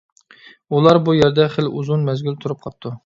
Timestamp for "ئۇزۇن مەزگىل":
1.81-2.39